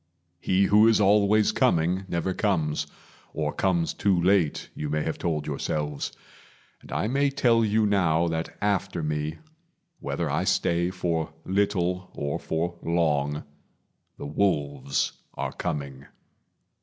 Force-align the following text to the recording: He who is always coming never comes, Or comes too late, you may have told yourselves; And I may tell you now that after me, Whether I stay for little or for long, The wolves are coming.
He 0.39 0.63
who 0.63 0.87
is 0.87 0.99
always 0.99 1.51
coming 1.51 2.05
never 2.07 2.33
comes, 2.33 2.87
Or 3.35 3.53
comes 3.53 3.93
too 3.93 4.19
late, 4.19 4.67
you 4.73 4.89
may 4.89 5.03
have 5.03 5.19
told 5.19 5.45
yourselves; 5.45 6.11
And 6.81 6.91
I 6.91 7.05
may 7.07 7.29
tell 7.29 7.63
you 7.63 7.85
now 7.85 8.27
that 8.29 8.57
after 8.61 9.03
me, 9.03 9.37
Whether 9.99 10.27
I 10.27 10.43
stay 10.43 10.89
for 10.89 11.31
little 11.45 12.09
or 12.15 12.39
for 12.39 12.79
long, 12.81 13.43
The 14.17 14.25
wolves 14.25 15.11
are 15.35 15.53
coming. 15.53 16.07